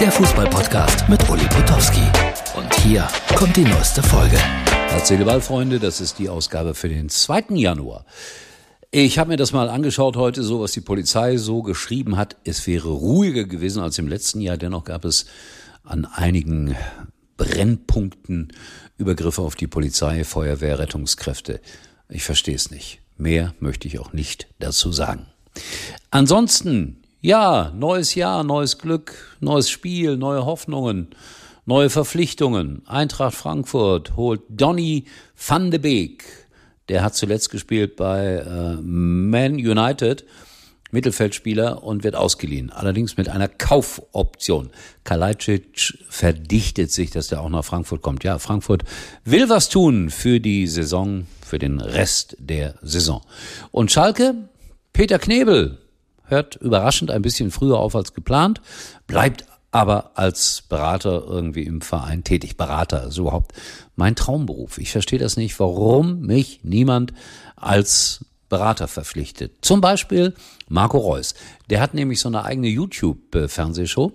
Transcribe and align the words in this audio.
der 0.00 0.12
Fußballpodcast 0.12 1.08
mit 1.08 1.28
Uli 1.28 1.44
Potowski. 1.48 2.02
Und 2.56 2.72
hier 2.82 3.08
kommt 3.34 3.56
die 3.56 3.64
neueste 3.64 4.00
Folge. 4.00 4.38
Herzliche 4.90 5.24
Ballfreunde, 5.24 5.80
das 5.80 6.00
ist 6.00 6.20
die 6.20 6.28
Ausgabe 6.28 6.74
für 6.74 6.88
den 6.88 7.08
2. 7.08 7.46
Januar. 7.50 8.04
Ich 8.92 9.18
habe 9.18 9.30
mir 9.30 9.36
das 9.36 9.52
mal 9.52 9.68
angeschaut 9.68 10.16
heute, 10.16 10.44
so 10.44 10.60
was 10.60 10.70
die 10.70 10.82
Polizei 10.82 11.36
so 11.36 11.62
geschrieben 11.62 12.16
hat. 12.16 12.36
Es 12.44 12.64
wäre 12.68 12.88
ruhiger 12.88 13.44
gewesen 13.44 13.82
als 13.82 13.98
im 13.98 14.06
letzten 14.06 14.40
Jahr. 14.40 14.56
Dennoch 14.56 14.84
gab 14.84 15.04
es 15.04 15.26
an 15.82 16.04
einigen 16.04 16.76
Brennpunkten 17.36 18.52
Übergriffe 18.98 19.42
auf 19.42 19.56
die 19.56 19.66
Polizei, 19.66 20.22
Feuerwehr, 20.22 20.78
Rettungskräfte. 20.78 21.60
Ich 22.08 22.22
verstehe 22.22 22.54
es 22.54 22.70
nicht. 22.70 23.00
Mehr 23.16 23.52
möchte 23.58 23.88
ich 23.88 23.98
auch 23.98 24.12
nicht 24.12 24.46
dazu 24.60 24.92
sagen. 24.92 25.26
Ansonsten, 26.12 27.02
ja, 27.20 27.72
neues 27.74 28.14
Jahr, 28.14 28.44
neues 28.44 28.78
Glück, 28.78 29.36
neues 29.40 29.68
Spiel, 29.70 30.16
neue 30.16 30.46
Hoffnungen, 30.46 31.08
neue 31.66 31.90
Verpflichtungen. 31.90 32.82
Eintracht 32.86 33.34
Frankfurt 33.34 34.16
holt 34.16 34.42
Donny 34.48 35.04
van 35.36 35.70
de 35.70 35.80
Beek. 35.80 36.24
Der 36.88 37.02
hat 37.02 37.16
zuletzt 37.16 37.50
gespielt 37.50 37.96
bei 37.96 38.36
äh, 38.36 38.80
Man 38.80 39.54
United, 39.54 40.24
Mittelfeldspieler 40.90 41.82
und 41.82 42.04
wird 42.04 42.14
ausgeliehen. 42.14 42.70
Allerdings 42.70 43.16
mit 43.16 43.28
einer 43.28 43.48
Kaufoption. 43.48 44.70
Kalajdzic 45.04 45.98
verdichtet 46.08 46.92
sich, 46.92 47.10
dass 47.10 47.26
der 47.26 47.42
auch 47.42 47.50
nach 47.50 47.64
Frankfurt 47.64 48.00
kommt. 48.00 48.24
Ja, 48.24 48.38
Frankfurt 48.38 48.84
will 49.24 49.48
was 49.48 49.68
tun 49.68 50.08
für 50.08 50.40
die 50.40 50.66
Saison, 50.66 51.26
für 51.44 51.58
den 51.58 51.80
Rest 51.80 52.36
der 52.38 52.76
Saison. 52.80 53.22
Und 53.70 53.92
Schalke, 53.92 54.48
Peter 54.94 55.18
Knebel, 55.18 55.78
hört 56.28 56.56
überraschend 56.56 57.10
ein 57.10 57.22
bisschen 57.22 57.50
früher 57.50 57.78
auf 57.78 57.94
als 57.96 58.14
geplant, 58.14 58.60
bleibt 59.06 59.44
aber 59.70 60.12
als 60.14 60.62
Berater 60.68 61.24
irgendwie 61.26 61.64
im 61.64 61.80
Verein 61.80 62.24
tätig. 62.24 62.56
Berater 62.56 63.08
ist 63.08 63.18
überhaupt 63.18 63.52
mein 63.96 64.16
Traumberuf. 64.16 64.78
Ich 64.78 64.92
verstehe 64.92 65.18
das 65.18 65.36
nicht, 65.36 65.58
warum 65.60 66.20
mich 66.20 66.60
niemand 66.62 67.12
als 67.56 68.24
Berater 68.48 68.88
verpflichtet. 68.88 69.58
Zum 69.60 69.80
Beispiel 69.80 70.34
Marco 70.68 70.98
Reus. 70.98 71.34
Der 71.68 71.80
hat 71.80 71.92
nämlich 71.92 72.20
so 72.20 72.28
eine 72.28 72.44
eigene 72.44 72.68
YouTube-Fernsehshow 72.68 74.12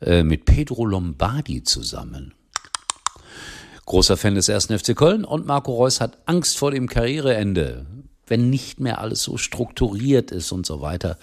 äh, 0.00 0.22
mit 0.24 0.44
Pedro 0.44 0.84
Lombardi 0.84 1.62
zusammen. 1.62 2.34
Großer 3.86 4.16
Fan 4.16 4.34
des 4.34 4.48
ersten 4.48 4.76
FC 4.78 4.96
Köln 4.96 5.24
und 5.24 5.46
Marco 5.46 5.72
Reus 5.72 6.00
hat 6.00 6.18
Angst 6.26 6.58
vor 6.58 6.70
dem 6.70 6.88
Karriereende 6.88 7.86
wenn 8.30 8.48
nicht 8.48 8.80
mehr 8.80 9.00
alles 9.00 9.22
so 9.22 9.36
strukturiert 9.36 10.30
ist 10.30 10.52
und 10.52 10.64
so 10.64 10.80
weiter. 10.80 11.18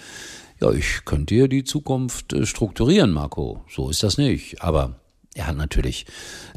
Ja, 0.59 0.71
ich 0.71 1.05
könnte 1.05 1.33
dir 1.33 1.47
die 1.47 1.63
Zukunft 1.63 2.33
äh, 2.33 2.45
strukturieren, 2.45 3.11
Marco. 3.11 3.63
So 3.69 3.89
ist 3.89 4.03
das 4.03 4.17
nicht. 4.17 4.61
Aber 4.61 4.99
er 5.33 5.47
hat 5.47 5.57
natürlich 5.57 6.05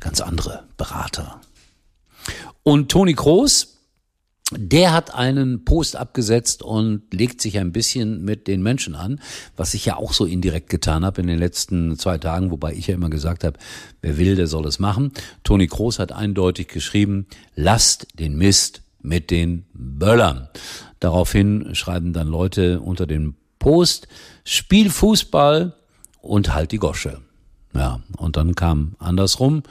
ganz 0.00 0.20
andere 0.20 0.64
Berater. 0.76 1.40
Und 2.62 2.90
Toni 2.90 3.14
Kroos, 3.14 3.78
der 4.52 4.92
hat 4.92 5.14
einen 5.14 5.64
Post 5.64 5.96
abgesetzt 5.96 6.62
und 6.62 7.02
legt 7.12 7.40
sich 7.40 7.58
ein 7.58 7.72
bisschen 7.72 8.24
mit 8.24 8.48
den 8.48 8.62
Menschen 8.62 8.94
an, 8.96 9.20
was 9.56 9.74
ich 9.74 9.84
ja 9.84 9.96
auch 9.96 10.12
so 10.12 10.24
indirekt 10.24 10.70
getan 10.70 11.04
habe 11.04 11.20
in 11.20 11.28
den 11.28 11.38
letzten 11.38 11.96
zwei 11.98 12.18
Tagen, 12.18 12.50
wobei 12.50 12.72
ich 12.72 12.88
ja 12.88 12.94
immer 12.94 13.10
gesagt 13.10 13.44
habe, 13.44 13.58
wer 14.02 14.18
will, 14.18 14.34
der 14.34 14.48
soll 14.48 14.66
es 14.66 14.78
machen. 14.78 15.12
Toni 15.44 15.68
Kroos 15.68 15.98
hat 15.98 16.10
eindeutig 16.10 16.68
geschrieben, 16.68 17.26
lasst 17.54 18.08
den 18.18 18.36
Mist 18.36 18.82
mit 19.02 19.30
den 19.30 19.64
Böllern. 19.72 20.48
Daraufhin 20.98 21.74
schreiben 21.74 22.12
dann 22.12 22.28
Leute 22.28 22.80
unter 22.80 23.06
den 23.06 23.34
Post, 23.58 24.08
spiel 24.44 24.90
Fußball 24.90 25.74
und 26.20 26.54
halt 26.54 26.72
die 26.72 26.78
Gosche. 26.78 27.20
Ja, 27.74 28.00
und 28.16 28.36
dann 28.36 28.54
kam 28.54 28.96
andersrum 28.98 29.62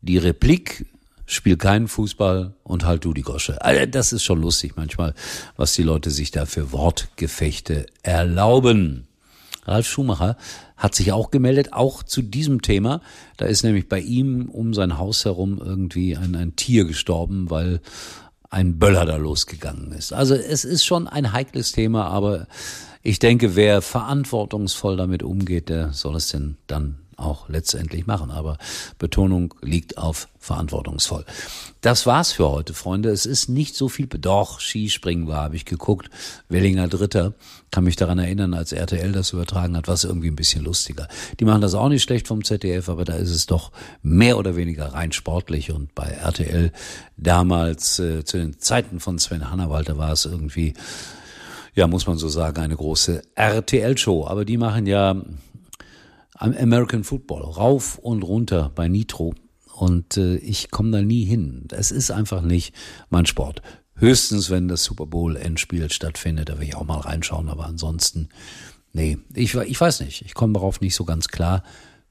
die 0.00 0.18
Replik, 0.18 0.86
spiel 1.26 1.56
keinen 1.56 1.88
Fußball 1.88 2.54
und 2.62 2.84
halt 2.84 3.04
du 3.04 3.12
die 3.12 3.22
Gosche. 3.22 3.60
Also 3.62 3.84
das 3.86 4.12
ist 4.12 4.22
schon 4.22 4.40
lustig 4.40 4.74
manchmal, 4.76 5.14
was 5.56 5.74
die 5.74 5.82
Leute 5.82 6.10
sich 6.10 6.30
da 6.30 6.46
für 6.46 6.72
Wortgefechte 6.72 7.86
erlauben. 8.02 9.08
Ralf 9.64 9.88
Schumacher 9.88 10.36
hat 10.76 10.94
sich 10.94 11.10
auch 11.10 11.32
gemeldet, 11.32 11.72
auch 11.72 12.04
zu 12.04 12.22
diesem 12.22 12.62
Thema. 12.62 13.00
Da 13.36 13.46
ist 13.46 13.64
nämlich 13.64 13.88
bei 13.88 13.98
ihm 13.98 14.48
um 14.48 14.74
sein 14.74 14.98
Haus 14.98 15.24
herum 15.24 15.60
irgendwie 15.62 16.16
ein, 16.16 16.36
ein 16.36 16.54
Tier 16.54 16.84
gestorben, 16.84 17.50
weil 17.50 17.80
ein 18.50 18.78
Böller 18.78 19.04
da 19.04 19.16
losgegangen 19.16 19.92
ist. 19.92 20.12
Also 20.12 20.34
es 20.34 20.64
ist 20.64 20.84
schon 20.84 21.08
ein 21.08 21.32
heikles 21.32 21.72
Thema, 21.72 22.06
aber 22.06 22.46
ich 23.02 23.18
denke, 23.18 23.54
wer 23.54 23.82
verantwortungsvoll 23.82 24.96
damit 24.96 25.22
umgeht, 25.22 25.68
der 25.68 25.92
soll 25.92 26.16
es 26.16 26.28
denn 26.28 26.56
dann 26.66 26.98
auch 27.16 27.48
letztendlich 27.48 28.06
machen. 28.06 28.30
Aber 28.30 28.58
Betonung 28.98 29.54
liegt 29.62 29.98
auf 29.98 30.28
verantwortungsvoll. 30.38 31.24
Das 31.80 32.06
war's 32.06 32.32
für 32.32 32.48
heute, 32.48 32.72
Freunde. 32.72 33.10
Es 33.10 33.26
ist 33.26 33.48
nicht 33.48 33.74
so 33.74 33.88
viel. 33.88 34.06
Doch, 34.06 34.60
Skispringen 34.60 35.26
war, 35.26 35.42
habe 35.42 35.56
ich 35.56 35.64
geguckt. 35.64 36.08
Wellinger 36.48 36.88
Dritter. 36.88 37.34
Kann 37.70 37.84
mich 37.84 37.96
daran 37.96 38.18
erinnern, 38.18 38.54
als 38.54 38.72
RTL 38.72 39.12
das 39.12 39.32
übertragen 39.32 39.76
hat, 39.76 39.88
war 39.88 39.94
es 39.94 40.04
irgendwie 40.04 40.28
ein 40.28 40.36
bisschen 40.36 40.64
lustiger. 40.64 41.08
Die 41.40 41.44
machen 41.44 41.60
das 41.60 41.74
auch 41.74 41.88
nicht 41.88 42.02
schlecht 42.02 42.28
vom 42.28 42.44
ZDF, 42.44 42.88
aber 42.88 43.04
da 43.04 43.14
ist 43.14 43.30
es 43.30 43.46
doch 43.46 43.72
mehr 44.02 44.38
oder 44.38 44.56
weniger 44.56 44.94
rein 44.94 45.12
sportlich. 45.12 45.72
Und 45.72 45.94
bei 45.94 46.06
RTL 46.06 46.72
damals, 47.16 47.98
äh, 47.98 48.24
zu 48.24 48.38
den 48.38 48.58
Zeiten 48.60 49.00
von 49.00 49.18
Sven 49.18 49.50
Hannawalter, 49.50 49.98
war 49.98 50.12
es 50.12 50.24
irgendwie 50.24 50.74
ja, 51.76 51.86
muss 51.86 52.06
man 52.06 52.16
so 52.16 52.28
sagen, 52.28 52.58
eine 52.62 52.74
große 52.74 53.20
RTL-Show. 53.34 54.26
Aber 54.26 54.46
die 54.46 54.56
machen 54.56 54.86
ja 54.86 55.14
American 56.38 57.04
Football 57.04 57.42
rauf 57.42 57.98
und 57.98 58.22
runter 58.22 58.70
bei 58.74 58.88
Nitro 58.88 59.34
und 59.76 60.16
äh, 60.16 60.36
ich 60.36 60.70
komme 60.70 60.90
da 60.90 61.02
nie 61.02 61.24
hin. 61.24 61.68
Es 61.70 61.90
ist 61.90 62.10
einfach 62.10 62.42
nicht 62.42 62.74
mein 63.10 63.26
Sport. 63.26 63.62
Höchstens, 63.94 64.50
wenn 64.50 64.68
das 64.68 64.84
Super 64.84 65.06
Bowl 65.06 65.36
Endspiel 65.36 65.90
stattfindet, 65.90 66.48
da 66.48 66.58
will 66.58 66.68
ich 66.68 66.76
auch 66.76 66.84
mal 66.84 67.00
reinschauen, 67.00 67.48
aber 67.48 67.66
ansonsten, 67.66 68.28
nee, 68.92 69.18
ich, 69.34 69.54
ich 69.54 69.80
weiß 69.80 70.00
nicht, 70.00 70.22
ich 70.22 70.34
komme 70.34 70.54
darauf 70.54 70.80
nicht 70.80 70.94
so 70.94 71.04
ganz 71.04 71.28
klar. 71.28 71.62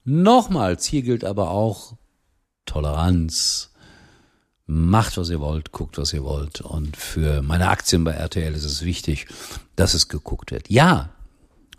Nochmals, 0.04 0.84
hier 0.84 1.02
gilt 1.02 1.24
aber 1.24 1.50
auch 1.50 1.96
Toleranz. 2.64 3.72
Macht, 4.68 5.16
was 5.16 5.30
ihr 5.30 5.38
wollt, 5.38 5.70
guckt, 5.70 5.96
was 5.96 6.12
ihr 6.12 6.24
wollt. 6.24 6.60
Und 6.60 6.96
für 6.96 7.40
meine 7.42 7.68
Aktien 7.68 8.02
bei 8.02 8.12
RTL 8.12 8.52
ist 8.52 8.64
es 8.64 8.84
wichtig, 8.84 9.26
dass 9.76 9.94
es 9.94 10.08
geguckt 10.08 10.50
wird. 10.50 10.68
Ja, 10.68 11.10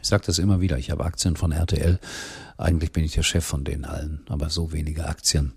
ich 0.08 0.10
sage 0.10 0.24
das 0.26 0.40
immer 0.40 0.62
wieder, 0.62 0.78
ich 0.78 0.90
habe 0.90 1.04
Aktien 1.04 1.36
von 1.36 1.52
RTL. 1.52 2.00
Eigentlich 2.58 2.94
bin 2.94 3.04
ich 3.04 3.12
der 3.12 3.24
Chef 3.24 3.44
von 3.44 3.66
denen 3.66 3.84
allen, 3.84 4.22
aber 4.30 4.50
so 4.50 4.72
wenige 4.72 5.06
Aktien, 5.06 5.52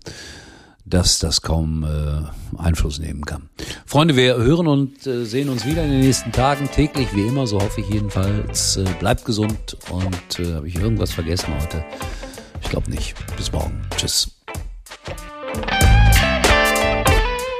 dass 0.83 1.19
das 1.19 1.41
kaum 1.41 1.85
äh, 1.85 2.57
Einfluss 2.57 2.99
nehmen 2.99 3.23
kann. 3.23 3.49
Freunde, 3.85 4.17
wir 4.17 4.35
hören 4.35 4.67
und 4.67 5.07
äh, 5.07 5.23
sehen 5.23 5.47
uns 5.47 5.65
wieder 5.65 5.85
in 5.85 5.91
den 5.91 6.01
nächsten 6.01 6.33
Tagen, 6.33 6.69
täglich 6.69 7.15
wie 7.15 7.27
immer, 7.27 7.47
so 7.47 7.61
hoffe 7.61 7.79
ich 7.79 7.87
jedenfalls. 7.87 8.75
Äh, 8.75 8.83
bleibt 8.99 9.23
gesund 9.23 9.77
und 9.89 10.39
äh, 10.45 10.55
habe 10.55 10.67
ich 10.67 10.75
irgendwas 10.75 11.13
vergessen 11.13 11.53
heute? 11.57 11.85
Ich 12.61 12.69
glaube 12.69 12.91
nicht. 12.91 13.15
Bis 13.37 13.53
morgen. 13.53 13.81
Tschüss. 13.95 14.31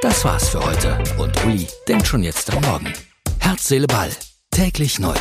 Das 0.01 0.25
war's 0.25 0.49
für 0.49 0.59
heute 0.59 0.97
und 1.17 1.45
Uli 1.45 1.67
denkt 1.87 2.05
schon 2.05 2.21
jetzt 2.21 2.53
am 2.53 2.61
Morgen. 2.63 2.91
Herz, 3.39 3.69
Seele, 3.69 3.87
Ball. 3.87 4.09
Täglich 4.49 4.99
neu. 4.99 5.15